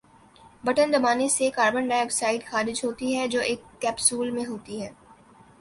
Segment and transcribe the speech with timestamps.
[0.63, 4.89] Button دبانے سے carbon dioxide خارج ہوتی ہے جو ایک کیپسول میں ہوتی ہے۔